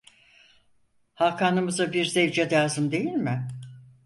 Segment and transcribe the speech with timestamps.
[1.13, 3.47] Hakanımıza bir zevce lazım değil mi?